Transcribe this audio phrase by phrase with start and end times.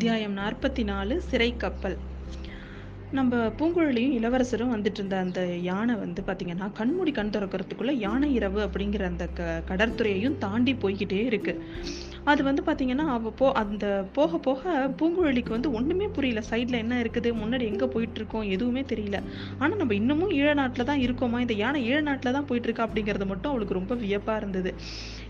[0.00, 1.96] அத்தியாயம் நாற்பத்தி நாலு சிறை கப்பல்.
[3.16, 9.04] நம்ம பூங்குழலியும் இளவரசரும் வந்துட்டு இருந்த அந்த யானை வந்து பார்த்தீங்கன்னா கண்மூடி கண் திறக்கிறதுக்குள்ள யானை இரவு அப்படிங்கிற
[9.10, 11.54] அந்த க கடற்துறையையும் தாண்டி போய்கிட்டே இருக்கு.
[12.30, 16.42] அது வந்து பார்த்தீங்கன்னா அவ போ அந்த போக போக பூங்குழலிக்கு வந்து ஒன்றுமே புரியல.
[16.50, 17.30] சைடில் என்ன இருக்குது?
[17.42, 19.20] முன்னாடி எங்கே போயிட்டு இருக்கோம் எதுவுமே தெரியல.
[19.58, 21.40] ஆனால் நம்ம இன்னமும் ஈழ நாட்டில் தான் இருக்கோமா?
[21.46, 24.72] இந்த யானை ஈழ நாட்டில் தான் போயிட்டு இருக்கா அப்படிங்கறது மட்டும் அவளுக்கு ரொம்ப வியப்பாக இருந்தது.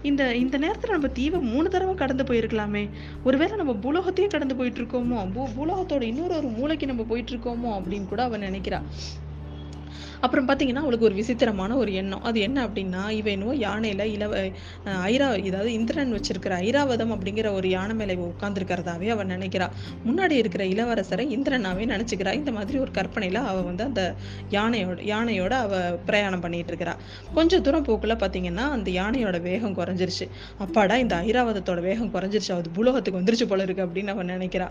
[0.03, 2.83] இந்த இந்த நேரத்தில் நம்ம தீவை மூணு தடவை கடந்து போயிருக்கலாமே.
[3.23, 5.19] ஒருவேளை நம்ம பூலோகத்தையே கடந்து போயிட்டு இருக்கோமோ?
[5.33, 8.87] பூ பூலோகத்தோட இன்னொரு ஒரு மூளைக்கு நம்ம போயிட்டு இருக்கோமோ அப்படின்னு கூட அவன் நினைக்கிறான்
[10.25, 12.23] அப்புறம் பார்த்தீங்கன்னா அவளுக்கு ஒரு விசித்திரமான ஒரு எண்ணம்.
[12.31, 14.43] அது என்ன அப்படின்னா இவ என்னவோ யானையில் இளவ
[15.13, 19.67] ஐரா இதாவது இந்திரன் வச்சிருக்கிற ஐராவதம் அப்படிங்கிற ஒரு யானை மேலே இவ உட்கார்ந்துருக்கிறதாவே நினைக்கிறாள் நினைக்கிறா.
[20.07, 22.33] முன்னாடி இருக்கிற இளவரசரை இந்திரனாவே நினச்சிக்கிறா.
[22.41, 24.03] இந்த மாதிரி ஒரு கற்பனையில் அவள் வந்து அந்த
[24.57, 26.95] யானையோட யானையோட அவள் பிரயாணம் பண்ணிட்டு இருக்கிறா
[27.37, 30.27] கொஞ்சம் தூரம் போக்குள்ள பார்த்தீங்கன்னா அந்த யானையோட வேகம் குறைஞ்சிருச்சு.
[30.65, 32.53] அப்பாடா இந்த ஐராவதத்தோட வேகம் குறைஞ்சிருச்சு.
[32.59, 34.69] அது புலோகத்துக்கு வந்துருச்சு போல இருக்கு அப்படின்னு அவன் நினைக்கிறா.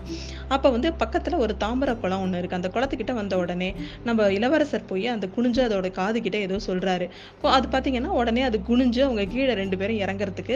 [0.56, 3.70] அப்போ வந்து பக்கத்தில் ஒரு தாமரை குளம் ஒன்று இருக்குது அந்த குளத்துக்கிட்ட வந்த உடனே
[4.08, 8.58] நம்ம இளவரசர் போய் அந்த குனிஞ்சு அதோட காது கிட்ட ஏதோ சொல்கிறாரு இப்போ அது பார்த்தீங்கன்னா உடனே அது
[8.70, 10.56] குனிஞ்சு அவங்க கீழே ரெண்டு பேரும் இறங்குறதுக்கு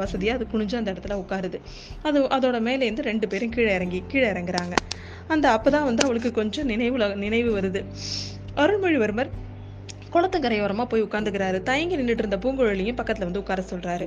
[0.00, 1.58] வசதியாக அது குனிஞ்சு அந்த இடத்துல உட்காருது.
[2.08, 4.74] அது அதோட மேலேருந்து ரெண்டு பேரும் கீழே இறங்கி கீழே இறங்குறாங்க.
[5.34, 7.80] அந்த அப்போ தான் வந்து அவளுக்கு கொஞ்சம் நினைவுல நினைவு வருது.
[8.62, 9.30] அருள்மொழிவர்மர்
[10.14, 11.58] குளத்துக்கரையோரமாக போய் உட்காந்துக்கிறாரு.
[11.68, 14.06] தயங்கி நின்றுட்டு இருந்த பூங்குழலியும் பக்கத்தில் வந்து உட்கார சொல்கிறாரு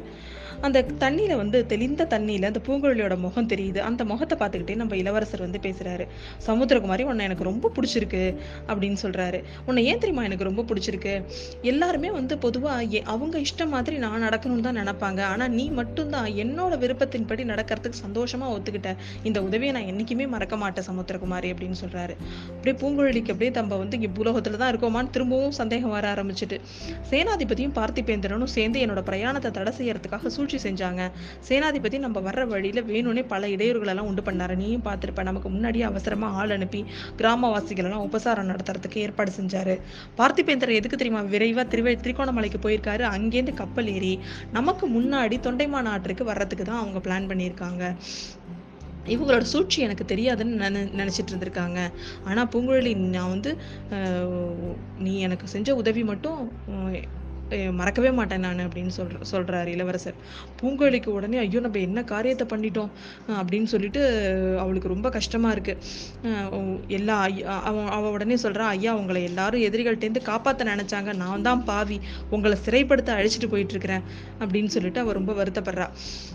[0.65, 3.79] அந்த தண்ணியில் வந்து தெளிந்த தண்ணியில் அந்த பூங்குழலியோட முகம் தெரியுது.
[3.89, 6.07] அந்த முகத்தை பார்த்துக்கிட்டே நம்ம இளவரசர் வந்து பேசுகிறாரு
[6.47, 8.23] சமுத்திரகுமாரி உன்னை எனக்கு ரொம்ப பிடிச்சிருக்கு
[8.69, 11.15] அப்படின்னு சொல்கிறாரு உன்னை ஏன் தெரியுமா எனக்கு ரொம்ப பிடிச்சிருக்கு?
[11.71, 15.21] எல்லாருமே வந்து பொதுவாக அவங்க இஷ்டம் மாதிரி நான் நடக்கணும்னு தான் நினைப்பாங்க.
[15.33, 18.91] ஆனால் நீ மட்டும்தான் என்னோட விருப்பத்தின்படி நடக்கிறதுக்கு சந்தோஷமாக ஒத்துக்கிட்ட.
[19.29, 22.13] இந்த உதவியை நான் என்னைக்குமே மறக்க மாட்டேன் சமுத்திரகுமாரி அப்படின்னு சொல்கிறாரு
[22.55, 26.57] அப்படியே பூங்குழலிக்கு அப்படியே நம்ம வந்து இங்கே பூலோகத்துல தான் இருக்கோமான்னு திரும்பவும் சந்தேகம் வர ஆரம்பிச்சிட்டு.
[27.11, 31.03] சேனாதிபதியும் பார்த்திபேந்திரனும் சேர்ந்து என்னோட பிரயாணத்தை தடை செய்யறதுக்காக சூழ்ச்சி செஞ்சாங்க.
[31.47, 34.55] சேனாதிபதி நம்ம வர்ற வழியில வேணும்னே பல இடையூறுகளெல்லாம் உண்டு பண்ணாரு.
[34.61, 36.81] நீயும் பார்த்துருப்ப நமக்கு முன்னாடியே அவசரமா ஆள் அனுப்பி
[37.19, 39.75] கிராமவாசிகள் எல்லாம் உபசாரம் நடத்துறதுக்கு ஏற்பாடு செஞ்சாரு.
[40.19, 41.23] பார்த்திபேந்திரன் எதுக்கு தெரியுமா?
[41.33, 43.05] விரைவா திரிவே திரிகோணமலைக்கு போயிருக்காரு.
[43.15, 44.13] அங்கேருந்து கப்பல் ஏறி
[44.57, 47.83] நமக்கு முன்னாடி தொண்டைமா நாட்டுக்கு வர்றதுக்கு தான் அவங்க பிளான் பண்ணியிருக்காங்க.
[49.13, 51.79] இவங்களோட சூழ்ச்சி எனக்கு தெரியாதுன்னு நினை நினைச்சிட்டு இருந்திருக்காங்க.
[52.29, 53.51] ஆனால் பூங்குழலி நான் வந்து
[55.05, 56.39] நீ எனக்கு செஞ்ச உதவி மட்டும்
[57.71, 60.13] மறக்கவே மாட்டேன் நான் அப்படின்னு சொல்ற சொல்றாரு இளவரசர்.
[60.61, 62.89] பூங்கோழிக்கு உடனே ஐயோ நம்ம என்ன காரியத்தை பண்ணிட்டோம்?
[63.29, 65.77] அப்படின்னு சொல்லிட்டு அவளுக்கு ரொம்ப கஷ்டமா இருக்கு.
[66.87, 67.43] எல்லா ஐயா-
[67.85, 71.15] அவ உடனே சொல்றா ஐயா உங்களை எல்லாரும் எதிரிகள்டேந்து காப்பாத்த நினைச்சாங்க.
[71.15, 71.99] நான் தான் பாவி.
[72.29, 74.01] உங்களை சிறைப்படுத்த அழிச்சிட்டு போயிட்டு இருக்கிறேன்
[74.39, 75.89] அப்படின்னு சொல்லிட்டு அவ ரொம்ப வருத்தப்படுறா.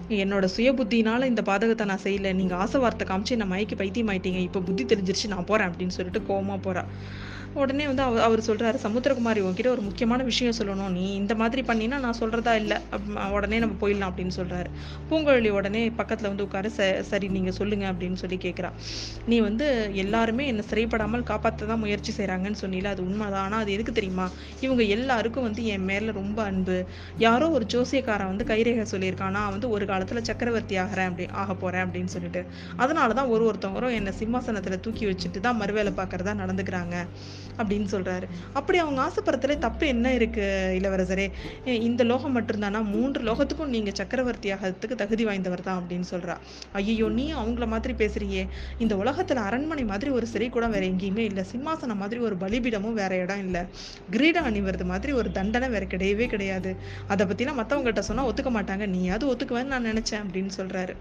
[0.08, 2.34] என்னோட சுய புத்தினால இந்த பாதகத்தை நான் செய்யல.
[2.34, 4.38] நீங்க ஆசை வார்த்தை காமிச்சு என்ன மயக்கி பைத்தியம் ஆயிட்டீங்க.
[4.38, 5.28] இப்ப புத்தி தெரிஞ்சிருச்சு.
[5.28, 5.68] நான் போறேன்.
[5.68, 6.84] அப்படின்னு சொல்லிட்டு கோவமா போறா.
[7.54, 10.88] உடனே வந்து அவர் அவர் சொல்றாரு சமுத்திரகுமாரி உங்ககிட்ட ஒரு முக்கியமான விஷயம் சொல்லணும்.
[10.88, 12.78] நீ நீ இந்த மாதிரி பண்ணினா நான் சொல்கிறதா இல்லை.
[13.32, 14.70] உடனே நம்ம போயிடலாம் அப்படின்னு சொல்கிறாரு
[15.10, 18.70] பூங்குழலி உடனே பக்கத்தில் வந்து உட்காரு "ச- சரி நீங்கள் சொல்லுங்க அப்படின்னு சொல்லி கேட்குறா
[19.26, 23.42] நீ வந்து எல்லாருமே என்னை சிறைப்படாமல் காப்பாற்ற தான் முயற்சி செய்கிறாங்கன்னு சொன்னில அது உண்மைதான்.
[23.42, 24.26] ஆனால் அது எதுக்கு தெரியுமா?
[24.60, 26.76] இவங்க எல்லாருக்கும் வந்து என் மேலே ரொம்ப அன்பு.
[27.18, 29.28] யாரோ ஒரு ஜோசியக்காரன் வந்து கைரேகை சொல்லியிருக்கான்.
[29.30, 32.42] நான் வந்து ஒரு காலத்தில் சக்கரவர்த்தி ஆகிறேன் அப்படி ஆக போகிறேன் அப்படின்னு சொல்லிட்டு.
[32.78, 36.96] அதனாலதான் ஒரு ஒருத்தவங்களும் என்னை சிம்மாசனத்தில் தூக்கி வச்சுட்டு தான் மறுவேலை பார்க்குறதா நடந்துக்கிறாங்க
[37.58, 41.26] அப்படின்னு சொல்கிறாரு அப்படி அவங்க ஆசைப்படுறதுல தப்பு என்ன இருக்குது இல்லை இளவரசரே
[41.64, 42.82] இந்த லோகம் மட்டும்தானா?
[42.84, 46.36] மூன்று லோகத்துக்கும் நீங்க சக்கரவர்த்தி ஆகிறதுக்கு தகுதி வாய்ந்தவர் தான் அப்படின்னு சொல்றா.
[46.72, 48.48] ஐயோ நீ அவங்கள மாதிரி பேசுறியே.
[48.78, 51.44] இந்த உலகத்துல அரண்மனை மாதிரி ஒரு சிறை கூட வேற எங்கேயுமே இல்ல.
[51.52, 53.66] சிம்மாசனம் மாதிரி ஒரு பலிபீடமும் வேற இடம் இல்ல.
[54.10, 56.72] கிரீடம் அணிவது மாதிரி ஒரு தண்டனை வேற கிடையவே கிடையாது.
[57.08, 58.86] அதை பற்றிலாம் மத்தவங்ககிட்ட சொன்னா ஒத்துக்க மாட்டாங்க.
[58.86, 60.94] நீயாவது ஒத்துக்குவேன்னு நான் நினைச்சேன் அப்படின்னு சொல்றாரு.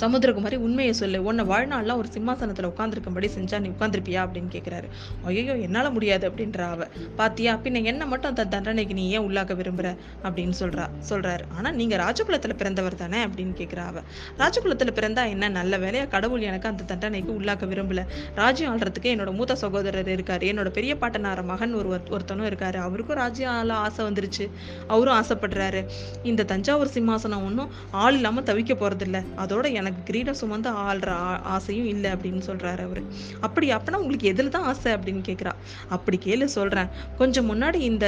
[0.00, 1.22] சமுத்திரகுமாரி உண்மையை சொல்லு.
[1.22, 4.88] உன்னை வாழ்நாள்லாம் ஒரு சிம்மாசனத்துல உட்காந்துருக்கும்படி செஞ்சா நீ உட்காந்துருப்பியா அப்படின்னு கேட்குறாரு
[5.24, 6.86] ஐயோ என்னால முடியாது அப்படின்ற அவ.
[7.16, 9.96] பாத்தியா பின்ன என்ன மட்டும் அந்த தண்டனைக்கு நீ ஏன் உள்ளாக்க விரும்புற?
[10.22, 11.40] அப்படின்னு சொல்றா சொல்றாரு.
[11.56, 14.00] ஆனா நீங்க ராஜகுலத்துல பிறந்தவர் தானே அப்படின்னு கேட்குறா அவ.
[14.38, 16.08] ராஜகுலத்துல பிறந்தா என்ன நல்ல வேலையா?
[16.08, 18.06] கடவுள் எனக்கு அந்த தண்டனைக்கு உள்ளாக்க விரும்பல.
[18.34, 20.44] ராஜ்யம் ஆள்றதுக்கு என்னோட மூத்த சகோதரர் இருக்காரு.
[20.52, 22.76] என்னோட பெரிய பாட்டனார மகன் ஒரு ஒருத்தனும் இருக்காரு.
[22.76, 24.50] அவருக்கும் ராஜ்யம் ஆள ஆசை வந்துருச்சு.
[24.86, 25.86] அவரும் ஆசைப்படுறாரு.
[26.22, 31.10] இந்த தஞ்சாவூர் சிம்மாசனம் ஒன்றும் ஆள் இல்லாம தவிக்க போறது இல்ல அதோட எனக்கு கிரீடம் சுமந்து ஆள்ற
[31.54, 33.02] ஆசையும் இல்லை அப்படின்னு சொல்றாரு அவரு.
[33.40, 35.52] அப்படி அப்படின்னா உங்களுக்கு எதுல தான் ஆசை அப்படின்னு கேட்குறா
[35.96, 36.90] அப்படி கேளு சொல்றேன்.
[37.20, 38.06] கொஞ்சம் முன்னாடி இந்த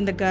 [0.00, 0.24] இந்த க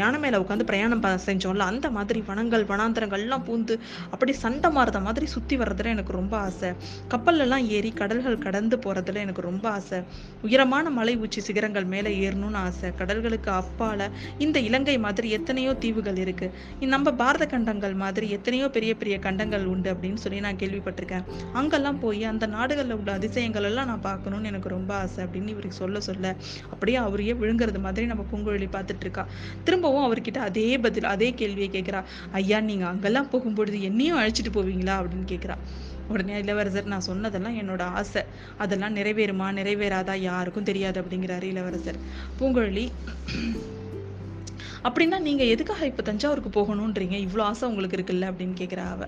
[0.00, 3.74] யானை மேல உட்காந்து பிரயாணம் செஞ்சோம்ல அந்த மாதிரி வனங்கள் வனாந்திரங்கள்லாம் பூந்து
[4.14, 6.70] அப்படி சண்டை மாறுத மாதிரி சுத்தி வர்றதுல எனக்கு ரொம்ப ஆசை.
[7.12, 9.98] கப்பல்ல ஏறி கடல்கள் கடந்து போறதுல எனக்கு ரொம்ப ஆசை.
[10.46, 12.88] உயரமான மலை உச்சி சிகரங்கள் மேல ஏறணும்னு ஆசை.
[13.00, 14.08] கடல்களுக்கு அப்பால
[14.46, 16.46] இந்த இலங்கை மாதிரி எத்தனையோ தீவுகள் இருக்கு.
[16.94, 19.83] நம்ம பாரத கண்டங்கள் மாதிரி எத்தனையோ பெரிய பெரிய கண்டங்கள் உண்டு.
[19.92, 21.24] அப்படின்னு சொல்லி நான் கேள்விப்பட்டிருக்கேன்.
[21.52, 26.00] அங்கெல்லாம் போய் அந்த நாடுகளில் உள்ள அதிசயங்கள் எல்லாம் நான் பார்க்கணும்னு எனக்கு ரொம்ப ஆசை அப்படின்னு இவருக்கு சொல்ல
[26.00, 26.36] சொல்ல
[26.70, 29.26] அப்படியே அவரையே விழுங்குறது மாதிரி நம்ம பூங்குழலி பார்த்துட்டு இருக்கா.
[29.64, 32.02] திரும்பவும் அவர்கிட்ட அதே பதில் அதே கேள்வியை கேட்குறா
[32.32, 34.94] ஐயா நீங்கள் அங்கெல்லாம் போகும்பொழுது என்னையும் அழைச்சிட்டு போவீங்களா?
[35.00, 35.56] அப்படின்னு கேட்குறா
[36.08, 38.22] உடனே இளவரசர் நான் சொன்னதெல்லாம் என்னோட ஆசை.
[38.58, 40.16] அதெல்லாம் நிறைவேறுமா நிறைவேறாதா?
[40.16, 41.00] யாருக்கும் தெரியாது.
[41.00, 41.96] அப்படிங்கிறாரு இளவரசர்.
[42.40, 42.86] பூங்குழலி
[44.84, 48.26] அப்படின்னா நீங்கள் எதுக்காக இப்போ தஞ்சாவூருக்கு போகணுன்றீங்க இவ்வளோ ஆசை உங்களுக்கு இருக்குல்ல?
[48.30, 49.06] அப்படின்னு கேட்குறா அவ.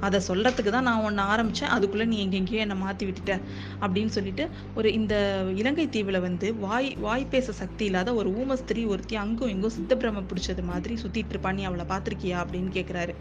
[0.00, 3.40] அதை சொல்கிறதுக்கு தான் நான் ஒன்று ஆரம்பித்தேன் அதுக்குள்ளே நீ எங்கெங்கேயோ என்னை மாற்றி விட்டுட்ட.
[3.80, 5.14] அப்படின்னு சொல்லிட்டு ஒரு இந்த
[5.54, 10.62] இலங்கை தீவில் வந்து வாய் வாய் பேச சக்தி இல்லாத ஒரு ஊமஸ்திரி ஒருத்தி அங்கும் இங்கும் சித்தப்பிரம பிடிச்சது
[10.62, 11.52] மாதிரி சுற்றிட்டு இருப்பா.
[11.52, 12.36] நீ அவளை பார்த்துருக்கியா?
[12.44, 13.14] அப்படின்னு கேட்குறாரு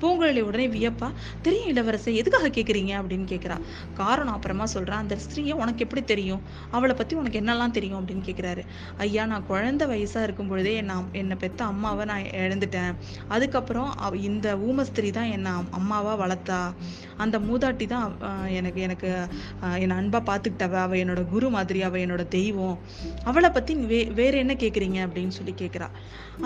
[0.00, 1.10] பூங்குழலி உடனே வியப்பா
[1.42, 3.58] தெரியும் இளவரசை எதுக்காக கேட்குறீங்க அப்படின்னு கேட்குறா
[3.94, 6.42] காரணம் அப்புறமா சொல்கிறான் அந்த ஸ்திரீயை உனக்கு எப்படி தெரியும்?
[6.70, 8.00] அவளை பற்றி உனக்கு என்னெல்லாம் தெரியும்?
[8.00, 8.64] அப்படின்னு கேட்குறாரு
[8.98, 12.92] ஐயா நான் குழந்தை வயசாக இருக்கும் பொழுதே நான் என்னை பெத்த அம்மாவை நான் இழந்துட்டேன்.
[13.28, 13.90] அதுக்கப்புறம்
[14.22, 16.58] இந்த ஊமஸ்திரி தான் என்னை அம்மாவா வளர்த்தா.
[17.24, 18.06] அந்த மூதாட்டி தான்
[18.58, 19.10] எனக்கு எனக்கு
[19.82, 22.76] என்னை அன்பாக பார்த்துக்கிட்டவ அவள் என்னோட குரு மாதிரி அவள் என்னோட தெய்வம்.
[23.30, 25.88] அவளை பற்றி வே வேற என்ன கேட்குறீங்க அப்படின்னு சொல்லி கேட்குறா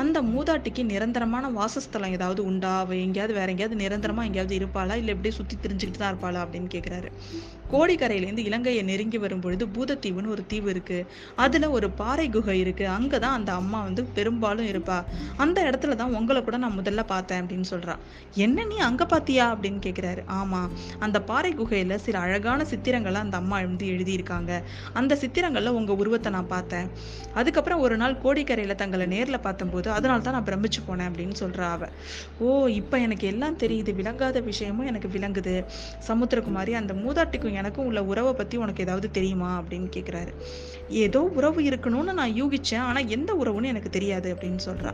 [0.03, 2.71] அந்த மூதாட்டிக்கு நிரந்தரமான வாசஸ்தலம் ஏதாவது உண்டா?
[2.85, 4.95] அவள் எங்கேயாவது வேற எங்கேயாவது நிரந்தரமாக எங்கேயாவது இருப்பாளா?
[5.01, 7.11] இல்லை எப்படியே சுற்றி திரிஞ்சுக்கிட்டு தான் இருப்பாளா அப்படின்னு கேட்குறாரு
[7.73, 11.07] கோடிக்கரையிலேருந்து இலங்கையை நெருங்கி வரும் பொழுது பூதத்தீவுன்னு ஒரு தீவு இருக்குது
[11.45, 14.99] அதில் ஒரு பாறை குகை இருக்குது அங்கே தான் அந்த அம்மா வந்து பெரும்பாலும் இருப்பா.
[15.45, 17.95] அந்த இடத்துல தான் உங்களை கூட நான் முதல்ல பார்த்தேன் அப்படின்னு சொல்றா.
[18.47, 23.37] என்ன நீ அங்கே பார்த்தியா அப்படின்னு கேட்குறாரு ஆமாம் தான் அந்த பாறை குகையில் சில அழகான சித்திரங்களை அந்த
[23.37, 24.63] அம்மா வந்து எழுதியிருக்காங்க.
[24.93, 26.91] அந்த சித்திரங்கள்ல உங்க உருவத்தை நான் பார்த்தேன்.
[27.35, 31.89] அதுக்கப்புறம் ஒரு நாள் கோடிக்கரையில தங்களை நேர்ல பார்த்தம்போது அதனால தான் நான் பிரமிச்சு போனேன் அப்படின்னு சொல்றா அவ.
[32.39, 33.95] ஓ இப்ப எனக்கு எல்லாம் தெரியுது.
[33.95, 35.65] விளங்காத விஷயமும் எனக்கு விளங்குது.
[36.09, 39.63] சமுத்திரகுமாரி அந்த மூதாட்டிக்கும் எனக்கும் உள்ள உறவை பத்தி உனக்கு ஏதாவது தெரியுமா?
[39.63, 40.33] அப்படின்னு கேக்குறாரு.
[40.89, 42.79] ஏதோ உறவு இருக்கணும்னு நான் யூகிச்சேன்.
[42.79, 44.93] ஆனா எந்த உறவுன்னு எனக்கு தெரியாது அப்படின்னு சொல்றா.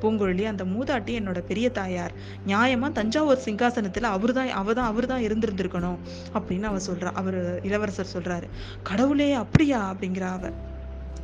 [0.00, 2.12] பூங்குழலி அந்த மூதாட்டி என்னோட பெரிய தாயார்.
[2.46, 5.98] நியாயமா தஞ்சாவூர் சிங்காசனத்துல அவர் அவர் தான் இருந்திருந்திருக்கணும்
[6.34, 8.48] அப்படின்னு அவ சொல்றா அவர் இளவரசர் சொல்றாரு.
[8.82, 9.94] கடவுளே அப்படியா?
[9.94, 10.50] அப்படிங்கிறா அவ.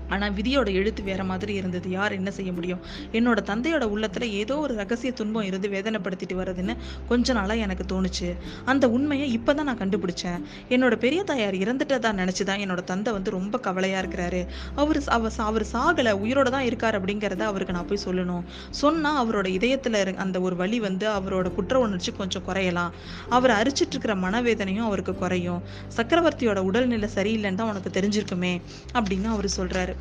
[0.09, 1.91] ஆனால் விதியோட எழுத்து வேற மாதிரி இருந்தது.
[1.91, 2.81] யார் என்ன செய்ய முடியும்?
[3.13, 6.77] என்னோட தந்தையோட உள்ளத்துல ஏதோ ஒரு ரகசிய துன்பம் இருந்து வேதனைப்படுத்திட்டு வருதுன்னு
[7.09, 8.37] கொஞ்ச நாளா எனக்கு தோணுச்சு.
[8.65, 10.43] அந்த உண்மையை இப்பதான் நான் கண்டுபிடிச்சேன்.
[10.69, 14.47] என்னோட பெரிய தாயார் இறந்துட்டதா நினைச்சுதான் என்னோட தந்தை வந்து ரொம்ப கவலையா இருக்கிறாரு.
[14.75, 18.43] அவர் அவர் அவர் சாகல உயிரோட தான் இருக்காரு அப்படிங்கிறத அவருக்கு நான் போய் சொல்லணும்.
[18.71, 22.91] சொன்னா அவரோட இதயத்துல இரு- அந்த ஒரு வழி வந்து அவரோட குற்ற உணர்ச்சி கொஞ்சம் குறையலாம்.
[23.29, 25.63] அவர் அரிச்சிட்டு இருக்கிற மனவேதனையும் அவருக்கு குறையும்.
[25.97, 28.61] சக்கரவர்த்தியோட உடல்நிலை சரியில்லைன்னு தான் உனக்கு தெரிஞ்சிருக்குமே
[28.95, 29.98] அப்படின்னு அவர் சொல்றாரு.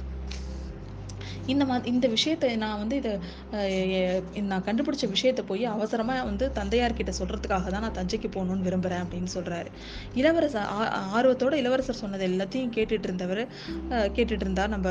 [1.48, 3.12] இந்த மா இந்த விஷயத்தை நான் வந்து இதை
[4.42, 9.28] நான் கண்டுபிடிச்ச விஷயத்தை போய் அவசரமாக வந்து தந்தையார் கிட்ட சொல்றதுக்காக தான் நான் தஞ்சைக்கு போகணும்னு விரும்புறேன் அப்படின்னு
[9.34, 9.66] சொல்றாரு.
[10.14, 13.48] இளவரசர் ஆ- ஆர்வத்தோட இளவரசர் சொன்னது எல்லாத்தையும் கேட்டுட்டு இருந்தவர்
[13.90, 14.90] கேட்டுட்டு இருந்தா நம்ம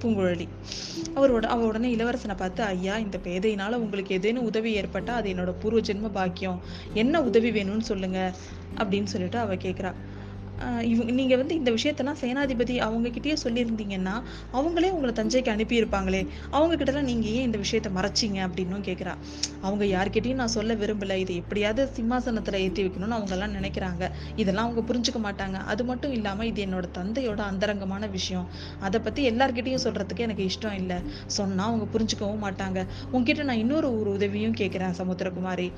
[0.00, 0.48] பூங்குழலி.
[1.14, 5.80] அவரோட அவ உடனே இளவரசனை பார்த்து ஐயா இந்த பேதையினால உங்களுக்கு ஏதேனும் உதவி ஏற்பட்டா அது என்னோட பூர்வ
[5.80, 6.60] ஜென்ம பாக்கியம்.
[6.94, 8.20] என்ன உதவி வேணும்னு சொல்லுங்க.
[8.76, 9.92] அப்படின்னு சொல்லிட்டு அவ கேட்குறா
[10.92, 14.14] இவங்க நீங்கள் வந்து இந்த விஷயத்தெல்லாம் சேனாதிபதி அவங்க சொல்லியிருந்தீங்கன்னா
[14.58, 16.20] அவங்களே உங்களை தஞ்சைக்கு அனுப்பியிருப்பாங்களே.
[16.56, 19.14] அவங்கக்கிட்டலாம் நீங்கள் ஏன் இந்த விஷயத்த மறைச்சீங்க அப்படின்னும் கேட்குறா
[19.66, 21.16] அவங்க யார்கிட்டையும் நான் சொல்ல விரும்பல.
[21.24, 24.04] இது எப்படியாவது சிம்மாசனத்தில் ஏற்றி வைக்கணும்னு அவங்கெல்லாம் நினைக்கிறாங்க.
[24.42, 25.58] இதெல்லாம் அவங்க புரிஞ்சுக்க மாட்டாங்க.
[25.72, 28.46] அது மட்டும் இல்லாமல் இது என்னோட தந்தையோட அந்தரங்கமான விஷயம்.
[28.88, 30.98] அதை பற்றி எல்லார்கிட்டையும் சொல்கிறதுக்கு எனக்கு இஷ்டம் இல்லை.
[31.38, 32.78] சொன்னால் அவங்க புரிஞ்சுக்கவும் மாட்டாங்க.
[33.12, 35.68] உங்ககிட்ட நான் இன்னொரு ஒரு உதவியும் கேட்குறேன் சமுத்திரகுமாரி.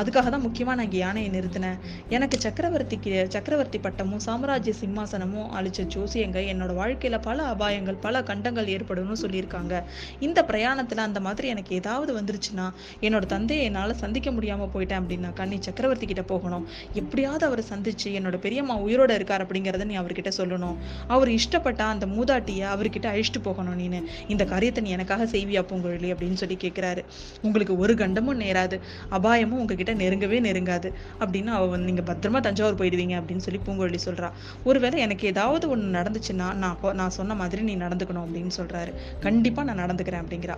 [0.00, 1.78] அதுக்காக தான் முக்கியமாக நான் இங்கே யானையை நிறுத்தினேன்.
[2.16, 3.78] எனக்கு சக்கரவர்த்திக்கு சக்கரவர்த்தி
[4.14, 9.82] பட்டமும் சாம்ராஜ்ய சிம்மாசனமும் அழிச்ச ஜோசியங்க என்னோட வாழ்க்கையில பல அபாயங்கள் பல கண்டங்கள் ஏற்படும்னு சொல்லியிருக்காங்க.
[10.20, 12.66] இந்த பிரயாணத்துல அந்த மாதிரி எனக்கு ஏதாவது வந்துருச்சுன்னா
[13.00, 16.68] என்னோட தந்தையை என்னால சந்திக்க முடியாம போயிட்டேன் அப்படின்னா கண்ணி சக்கரவர்த்தி கிட்ட போகணும்.
[16.92, 20.76] எப்படியாவது அவரை சந்திச்சு என்னோட பெரியம்மா உயிரோட இருக்கார் அப்படிங்கறத நீ அவர்கிட்ட சொல்லணும்.
[21.08, 24.02] அவர் இஷ்டப்பட்ட அந்த மூதாட்டிய அவர்கிட்ட அழிச்சிட்டு போகணும் நீனு.
[24.28, 26.10] இந்த காரியத்தை நீ எனக்காக செய்வியா பூங்குழலி?
[26.14, 27.04] அப்படின்னு சொல்லி கேக்குறாரு.
[27.42, 28.80] உங்களுக்கு ஒரு கண்டமும் நேராது.
[29.08, 30.92] அபாயமும் உங்ககிட்ட நெருங்கவே நெருங்காது.
[31.20, 34.30] அப்படின்னு அவ நீங்க பத்திரமா தஞ்சாவூர் போயிடுவீங்க அப்படின்னு சொல்லி பூங்குழலி சொல்றா.
[34.64, 38.92] ஒருவேளை எனக்கு ஏதாவது ஒண்ணு நடந்துச்சுன்னா நான் நான் சொன்ன மாதிரி நீ நடந்துக்கணும் அப்படின்னு சொல்றாரு.
[39.20, 40.56] கண்டிப்பா நான் நடந்துக்கிறேன் அப்படிங்கிறா.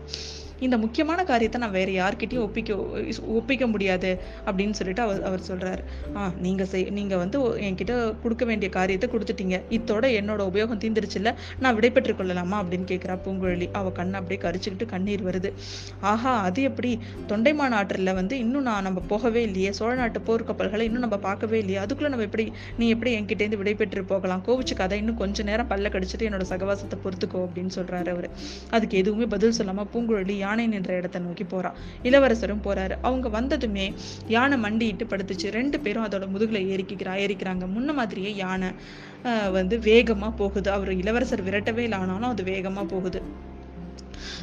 [0.60, 2.76] இந்த முக்கியமான காரியத்தை நான் வேற யார்கிட்டயும் ஒப்பிக்க
[3.38, 4.10] ஒப்பிக்க முடியாது
[4.46, 5.82] அப்படின்னு சொல்லிட்டு அவர் அவர் சொல்றாரு.
[6.16, 9.58] ஆ நீங்க செய் நீங்க வந்து என்கிட்ட கொடுக்க வேண்டிய காரியத்தை கொடுத்துட்டீங்க.
[9.70, 13.68] இத்தோட என்னோட உபயோகம் தீந்துருச்சுல்ல நான் விடைபெற்றுக் கொள்ளலாமா அப்படின்னு கேட்கிறா பூங்குழலி.
[13.72, 15.52] அவ கண்ணை அப்படியே கரிச்சுக்கிட்டு கண்ணீர் வருது.
[16.00, 16.98] ஆஹா அது எப்படி?
[17.28, 19.72] தொண்டைமான் ஆற்றில் வந்து இன்னும் நான் நம்ம போகவே இல்லையே.
[19.72, 21.80] சோழ நாட்டு போர்க்கப்பல்களை இன்னும் நம்ம பார்க்கவே இல்லையே.
[21.84, 24.44] அதுக்குள்ள நம்ம எப்படி நீ எப்படி என்கிட்ட இருந்து விடைபெற்று போகலாம்?
[24.46, 28.28] கோவிச்சுக்காத இன்னும் கொஞ்ச நேரம் பல்ல கடிச்சிட்டு என்னோட சகவாசத்தை பொறுத்துக்கோ அப்படின்னு சொல்றாரு அவர்.
[28.70, 31.70] அதுக்கு எதுவுமே பதில் சொல்லாம பூங்குழலி யானை நின்ற இடத்தை நோக்கி போறா.
[32.02, 32.94] இளவரசரும் போறாரு.
[33.02, 33.86] அவங்க வந்ததுமே
[34.28, 35.50] யானை மண்டிட்டு படுத்துச்சு.
[35.50, 37.64] ரெண்டு பேரும் அதோட முதுகுல ஏறிக்கிறா ஏறிக்கிறாங்க.
[37.76, 38.70] முன்ன மாதிரியே யானை
[39.24, 40.70] ஆஹ் வந்து வேகமா போகுது.
[40.70, 43.20] அவர் இளவரசர் விரட்டவே இல்லை ஆனாலும் அது வேகமா போகுது.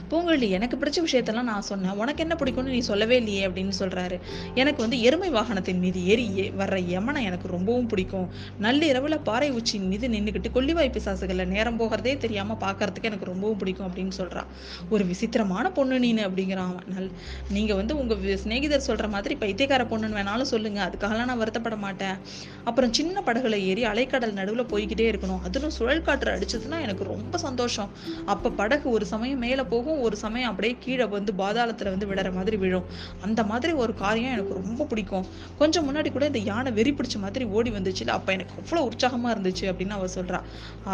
[0.09, 1.91] பூங்குழலி எனக்கு பிடிச்ச விஷயத்தெல்லாம் நான் சொன்னேன்.
[1.91, 4.19] உனக்கு என்ன பிடிக்கும்னு நீ சொல்லவே இல்லையே அப்படின்னு சொல்றாரு.
[4.55, 8.29] எனக்கு வந்து எருமை வாகனத்தின் மீது ஏறி வர்ற யமனை எனக்கு ரொம்பவும் பிடிக்கும்.
[8.61, 14.11] நள்ளிரவுல பாறை உச்சியின் மீது நின்றுக்கிட்டு கொல்லிவாய் பிசாசுகளில் நேரம் போகிறதே தெரியாம பார்க்கறதுக்கு எனக்கு ரொம்பவும் பிடிக்கும் அப்படின்னு
[14.17, 14.45] சொல்றான்
[14.89, 16.83] ஒரு விசித்திரமான பொண்ணு நீனு அப்படிங்கிறான் அவன்.
[16.95, 17.11] நல்
[17.49, 20.91] நீங்க வந்து உங்க சிநேகிதர் சொல்ற மாதிரி பைத்தியக்கார பொண்ணுன்னு வேணாலும் சொல்லுங்க.
[20.91, 22.15] அதுக்காகலாம் நான் வருத்தப்பட மாட்டேன்.
[22.63, 25.41] அப்புறம் சின்ன படகுல ஏறி அலைக்கடல் நடுவுல போய்கிட்டே இருக்கணும்.
[25.41, 27.89] அதிலும் சுழல் காற்று அடிச்சதுன்னா எனக்கு ரொம்ப சந்தோஷம்.
[28.25, 32.57] அப்ப படகு ஒரு சமயம் மேல போகும் ஒரு சமயம் அப்படியே கீழே வந்து பாதாளத்துல வந்து விடுற மாதிரி
[32.57, 32.85] விழும்.
[33.21, 35.25] அந்த மாதிரி ஒரு காரியம் எனக்கு ரொம்ப பிடிக்கும்.
[35.57, 39.65] கொஞ்சம் முன்னாடி கூட இந்த யானை வெறி பிடிச்ச மாதிரி ஓடி வந்துச்சுல அப்ப எனக்கு அவ்வளோ உற்சாகமா இருந்துச்சு
[39.71, 40.41] அப்படின்னு அவள் சொல்கிறா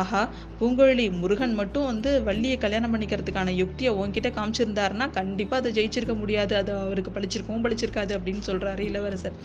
[0.02, 0.22] ஆஹா
[0.60, 6.56] பூங்கொழி முருகன் மட்டும் வந்து வள்ளியை கல்யாணம் பண்ணிக்கிறதுக்கான யுக்தியை உன்கிட்ட காமிச்சிருந்தாருன்னா கண்டிப்பா அதை ஜெயிச்சிருக்க முடியாது.
[6.56, 9.36] அது அவருக்கு பழிச்சிருக்கவும் பழிச்சிருக்காது அப்படின்னு சொல்றாரு இளவரசர்.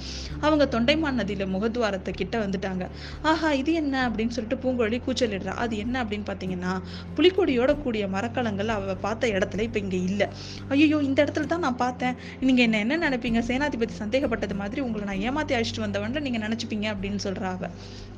[0.40, 2.84] அவங்க தொண்டைமான் நதியில் முகத்வாரத்தை கிட்ட வந்துட்டாங்க.
[3.22, 5.54] ஆஹா இது என்ன அப்படின்னு சொல்லிட்டு பூங்கொழி கூச்சலிடுறா.
[5.64, 6.72] அது என்ன அப்படின்னு பார்த்தீங்கன்னா
[7.16, 10.26] புலிக்கொடியோட கூடிய மரக்கலங்கள் அவ பார்த்த இடத்துல இப்போ இங்கே இல்லை.
[10.74, 12.14] ஐயோ இந்த இடத்துல தான் நான் பார்த்தேன்.
[12.46, 13.40] நீங்கள் என்ன என்ன நினைப்பீங்க?
[13.48, 17.70] சேனாதிபதி சந்தேகப்பட்டது மாதிரி உங்களை நான் ஏமாத்தி அழைச்சிட்டு வந்தவன்ல நீங்கள் நினச்சிப்பீங்க அப்படின்னு சொல்றா அவ.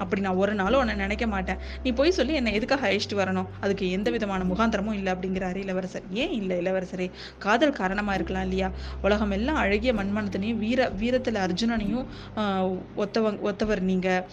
[0.03, 1.61] அப்படி நான் ஒரு நாளும் உன்னை நினைக்க மாட்டேன்.
[1.85, 3.49] நீ போய் சொல்லி என்னை எதுக்காக அழைச்சிட்டு வரணும்?
[3.65, 6.07] அதுக்கு எந்த விதமான முகாந்திரமும் இல்லை அப்படிங்கிறாரு இளவரசர்.
[6.23, 7.09] ஏன் இல்லை இளவரசரே?
[7.47, 8.71] காதல் காரணமா இருக்கலாம் இல்லையா?
[9.07, 12.07] உலகம் எல்லாம் அழகிய மண்மனத்தினையும் வீர வீரத்தில் அர்ஜுனனையும்
[13.05, 14.25] ஒத்தவங்க ஒத்தவங் ஒத்தவர் நீங்கள்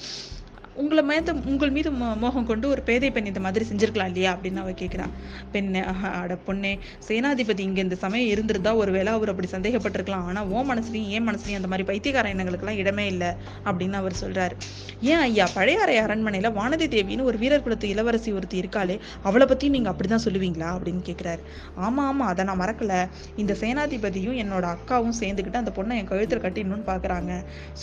[0.75, 4.55] உங்களை மேத்த உங்கள் மீது மோ- மோகம் கொண்டு ஒரு பேதை பெண் இந்த மாதிரி செஞ்சிருக்கலாம் இல்லையா அப்படின்னு
[4.55, 5.11] அவ கேட்குறான்
[5.51, 6.71] பெண்ணே ஆஹா, அட பொண்ணே
[7.07, 10.25] சேனாதிபதி இங்கே இந்த சமயம் இருந்திருந்தா ஒரு வேளை அவர் அப்படி சந்தேகப்பட்டிருக்கலாம்.
[10.25, 13.29] ஆனால் ஓ மனசுலையும் ஏன் மனசுலையும் அந்த மாதிரி பைத்தியக்கார எண்ணங்களுக்கெல்லாம் இடமே இல்லை
[13.65, 14.55] அப்படின்னு அவர் சொல்கிறார்
[15.03, 20.07] ஏன் ஐயா பழையாறை அரண்மனையில் வானதி தேவின்னு ஒரு வீரர் குலத்து இளவரசி ஒருத்தி இருக்காளே அவளை நீங்கள் அப்படி
[20.07, 21.41] தான் சொல்லுவீங்களா அப்படின்னு கேட்குறாரு
[21.77, 22.99] ஆமாம் ஆமாம் அதை நான் மறக்கலை.
[23.35, 27.31] இந்த சேனாதிபதியும் என்னோட அக்காவும் சேர்ந்துக்கிட்டு அந்த பொண்ணை என் கழுத்தில் கட்டிடணும்னு பார்க்குறாங்க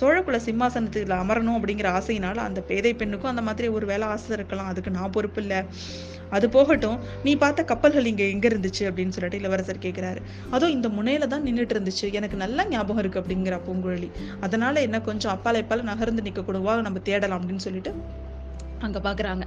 [0.00, 4.70] சோழகுல சிம்மாசனத்தில் அமரணும் அப்படிங்கிற ஆசையினால் அந்த விதை பெண்ணுக்கும் அந்த மாதிரி ஒரு வேலை ஆசை இருக்கலாம்.
[4.74, 5.60] அதுக்கு நான் பொறுப்பு இல்லை.
[6.36, 10.20] அது போகட்டும் நீ பார்த்த கப்பல்கள் இங்கே எங்க இருந்துச்சு அப்படின்னு சொல்லிட்டு இளவரசர் கேட்குறாரு
[10.54, 12.06] அதுவும் இந்த முனையில தான் நின்றுட்டு இருந்துச்சு.
[12.18, 14.10] எனக்கு நல்ல ஞாபகம் இருக்கு அப்படிங்கிற பூங்குழலி.
[14.46, 17.92] அதனால என்ன கொஞ்சம் அப்பால இப்பால நகர்ந்து நிக்க கூடவா நம்ம தேடலாம் அப்படின்னு சொல்லிட்டு
[18.86, 19.46] அங்கே பார்க்குறாங்க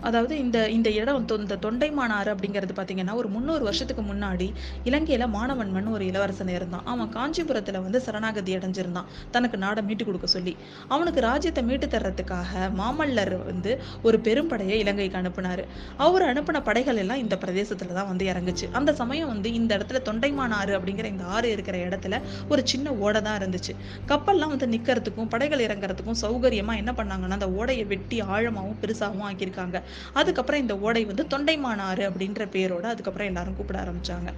[0.00, 4.52] அதாவது இந்த இந்த இடம் தொ- இந்த தொண்டைமானாறு அப்படிங்கிறது பார்த்தீங்கன்னா ஒரு முந்நூறு வருஷத்துக்கு முன்னாடி
[4.84, 6.82] இலங்கையில் மாணவன்மன் ஒரு இளவரசன் இருந்தான்.
[6.84, 9.04] அவன் காஞ்சிபுரத்தில் வந்து சரணாகதி அடைஞ்சிருந்தான்.
[9.30, 10.56] தனக்கு நாடை மீட்டு கொடுக்க சொல்லி.
[10.88, 15.64] அவனுக்கு ராஜ்யத்தை மீட்டு தர்றதுக்காக மாமல்லர் வந்து ஒரு பெரும்படையை இலங்கைக்கு அனுப்பினார்.
[15.96, 18.70] அவர் அனுப்பின படைகள் எல்லாம் இந்த பிரதேசத்தில் தான் வந்து இறங்குச்சு.
[18.72, 23.38] அந்த சமயம் வந்து இந்த இடத்துல தொண்டைமானாறு அப்படிங்கிற இந்த ஆறு இருக்கிற இடத்துல ஒரு சின்ன ஓடை தான்
[23.38, 23.76] இருந்துச்சு.
[24.08, 29.76] கப்பல்லாம் வந்து நிற்கிறதுக்கும் படைகள் இறங்குறதுக்கும் சௌகரியமாக என்ன பண்ணாங்கன்னா அந்த ஓடையை வெட்டி ஆழமாக ஆழமாவும் பெருசாகவும் ஆக்கியிருக்காங்க.
[30.12, 34.28] அதுக்கப்புறம் இந்த ஓடை வந்து தொண்டைமானாறு அப்படின்ற பேரோட அதுக்கப்புறம் எல்லாரும் கூப்பிட ஆரம்பிச்சாங்க.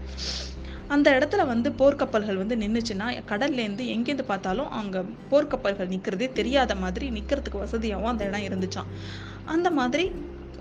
[0.88, 4.96] அந்த இடத்துல வந்து போர்க்கப்பல்கள் வந்து நின்னுச்சுன்னா கடல்ல இருந்து எங்கேருந்து பார்த்தாலும் அங்க
[5.30, 8.90] போர்க்கப்பல்கள் நிக்கிறதே தெரியாத மாதிரி நிக்கிறதுக்கு வசதியாகவும் அந்த இடம் இருந்துச்சான்
[9.54, 10.04] அந்த மாதிரி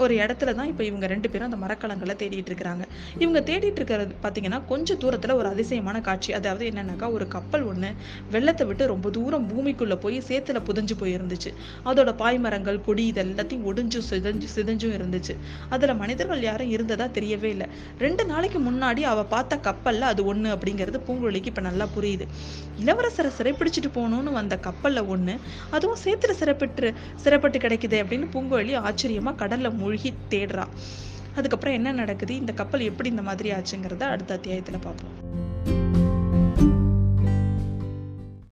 [0.04, 2.84] ஒரு இடத்துல தான் இப்போ இவங்க ரெண்டு பேரும் அந்த மரக்கலங்களை தேடிட்டு இருக்கிறாங்க.
[3.24, 6.34] இவங்க தேடிட்டு இருக்கிறது பார்த்தீங்கன்னா கொஞ்சம் தூரத்தில் ஒரு அதிசயமான காட்சி.
[6.40, 7.90] அதாவது என்னன்னாக்கா ஒரு கப்பல் ஒன்று
[8.36, 11.52] வெள்ளத்தை விட்டு ரொம்ப தூரம் பூமிக்குள்ளே போய் சேத்துல புதஞ்சு போயிருந்துச்சு.
[11.90, 15.36] அதோட பாய்மரங்கள் கொடி இது எல்லாத்தையும் ஒடிஞ்சும் சிதைஞ்சு சிதஞ்சும் இருந்துச்சு.
[15.76, 17.68] அதில் மனிதர்கள் யாரும் இருந்ததா தெரியவே இல்லை.
[18.06, 22.28] ரெண்டு நாளைக்கு முன்னாடி அவள் பார்த்த கப்பலில் அது ஒன்று அப்படிங்கிறது பூங்குழலிக்கு இப்போ நல்லா புரியுது.
[22.84, 25.36] இளவரசரை சிறைப்பிடிச்சிட்டு போகணும்னு வந்த கப்பலில் ஒன்று
[25.76, 26.90] அதுவும் சேத்துல சிறப்பிட்டு
[27.24, 30.66] சிறைப்பட்டு கிடைக்குது அப்படின்னு பூங்குழலி ஆச்சரியமா கடலில் மூழ்கி தேடுறா.
[31.36, 32.36] அதுக்கப்புறம் என்ன நடக்குது?
[32.36, 35.83] இந்த கப்பல் எப்படி இந்த மாதிரி ஆச்சுங்கிறத அடுத்த அத்தியாயத்துல பார்ப்போம்.